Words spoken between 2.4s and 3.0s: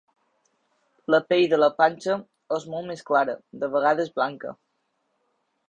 és molt